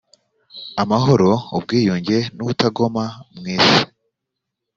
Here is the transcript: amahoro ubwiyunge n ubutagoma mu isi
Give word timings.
amahoro 0.81 1.29
ubwiyunge 1.57 2.17
n 2.35 2.37
ubutagoma 2.43 3.03
mu 3.35 3.45
isi 3.55 3.79